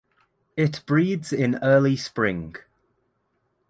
[0.57, 2.55] It breeds in early spring.